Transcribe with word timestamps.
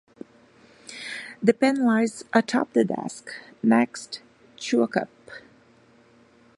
The 1.43 1.53
pen 1.53 1.85
lies 1.85 2.23
atop 2.33 2.73
the 2.73 2.83
desk, 2.83 3.29
next 3.61 4.23
to 4.61 4.81
a 4.81 4.87
cup. 4.87 5.09